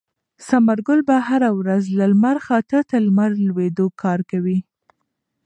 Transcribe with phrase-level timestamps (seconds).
[0.47, 4.57] ثمرګل به هره ورځ له لمر خاته تر لمر لوېدو کار کوي.